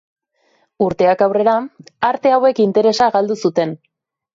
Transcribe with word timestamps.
Urteak 0.85 1.21
aurrera, 1.27 1.55
arte 2.11 2.35
hauek 2.41 2.67
interesa 2.67 3.15
galdu 3.19 3.41
zuten. 3.49 3.81